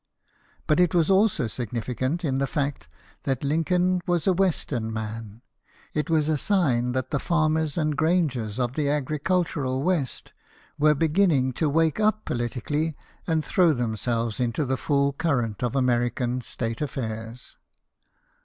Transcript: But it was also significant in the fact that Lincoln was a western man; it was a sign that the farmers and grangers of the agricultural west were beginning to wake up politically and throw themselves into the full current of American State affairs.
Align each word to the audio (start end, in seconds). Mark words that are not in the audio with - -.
But 0.65 0.79
it 0.79 0.95
was 0.95 1.11
also 1.11 1.45
significant 1.45 2.25
in 2.25 2.39
the 2.39 2.47
fact 2.47 2.89
that 3.21 3.43
Lincoln 3.43 4.01
was 4.07 4.25
a 4.25 4.33
western 4.33 4.91
man; 4.91 5.43
it 5.93 6.09
was 6.09 6.27
a 6.27 6.39
sign 6.39 6.93
that 6.93 7.11
the 7.11 7.19
farmers 7.19 7.77
and 7.77 7.95
grangers 7.95 8.57
of 8.57 8.73
the 8.73 8.89
agricultural 8.89 9.83
west 9.83 10.33
were 10.79 10.95
beginning 10.95 11.53
to 11.53 11.69
wake 11.69 11.99
up 11.99 12.25
politically 12.25 12.95
and 13.27 13.45
throw 13.45 13.73
themselves 13.73 14.39
into 14.39 14.65
the 14.65 14.75
full 14.75 15.13
current 15.13 15.61
of 15.61 15.75
American 15.75 16.41
State 16.41 16.81
affairs. 16.81 17.59